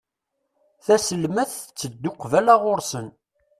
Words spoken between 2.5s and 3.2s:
ɣur-sen.